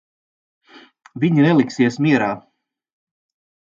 Viņi 1.25 1.47
neliksies 1.49 2.03
mierā. 2.09 2.35